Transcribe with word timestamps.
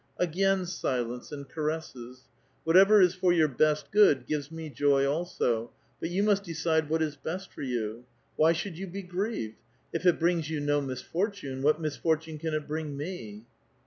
—Again 0.17 0.65
silence 0.65 1.31
and 1.31 1.47
carpfisos— 1.47 2.21
"Whatever 2.63 3.01
is 3.01 3.13
for 3.13 3.31
your 3.31 3.47
best 3.47 3.91
good 3.91 4.25
gives 4.25 4.49
me 4.51 4.67
joy 4.71 5.05
also; 5.05 5.69
but 5.99 6.09
you 6.09 6.23
must 6.23 6.43
decide 6.43 6.89
what 6.89 7.03
is 7.03 7.15
best 7.15 7.53
for 7.53 7.61
you. 7.61 8.05
Why 8.35 8.51
should 8.51 8.79
you 8.79 8.87
be 8.87 9.03
grieved? 9.03 9.59
If 9.93 10.07
it 10.07 10.19
brings 10.19 10.49
you 10.49 10.59
no 10.59 10.81
misfortune, 10.81 11.61
what 11.61 11.79
misfortune 11.79 12.39
can 12.39 12.55
it 12.55 12.67
bring 12.67 12.97
me?" 12.97 13.43